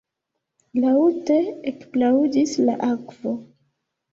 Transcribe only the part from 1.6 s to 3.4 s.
ekplaŭdis la akvo.